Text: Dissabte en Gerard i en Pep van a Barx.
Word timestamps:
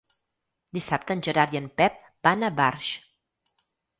Dissabte 0.77 1.15
en 1.17 1.21
Gerard 1.27 1.53
i 1.57 1.59
en 1.59 1.67
Pep 1.81 2.01
van 2.29 2.47
a 2.47 2.51
Barx. 2.61 2.89